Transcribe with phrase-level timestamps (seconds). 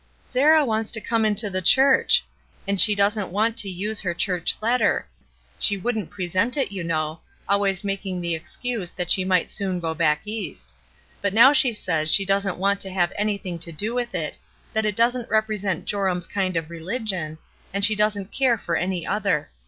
[0.17, 2.23] '* Sarah wants to come into the church.
[2.67, 5.07] And she doesn't want to use her church letter;
[5.59, 9.93] she wouldn't present it, you know, always making the excuse that she might soon go
[9.93, 10.73] back East;
[11.21, 14.39] but now she says she doesn't want to have anything to do with it,
[14.73, 17.37] that it doesn't represent Joram's kind of religion,
[17.71, 19.51] and she doesn't care for any other.